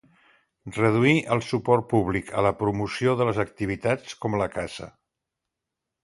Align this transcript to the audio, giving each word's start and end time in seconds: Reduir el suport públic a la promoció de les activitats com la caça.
Reduir 0.75 1.17
el 1.35 1.41
suport 1.47 1.83
públic 1.91 2.31
a 2.39 2.43
la 2.45 2.51
promoció 2.61 3.13
de 3.19 3.27
les 3.29 3.41
activitats 3.43 4.17
com 4.25 4.39
la 4.43 4.49
caça. 4.55 4.89